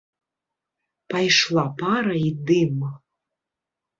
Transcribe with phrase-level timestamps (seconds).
[1.13, 2.75] Пайшла пара і дым.